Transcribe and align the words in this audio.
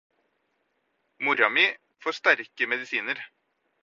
mora 1.27 1.49
mi 1.55 1.65
får 2.01 2.11
sterke 2.21 2.69
medisiner 2.73 3.23